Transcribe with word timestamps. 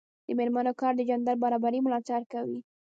د 0.25 0.27
میرمنو 0.37 0.71
کار 0.81 0.93
د 0.97 1.01
جنډر 1.09 1.35
برابري 1.43 1.79
ملاتړ 1.83 2.21
کوي. 2.33 2.59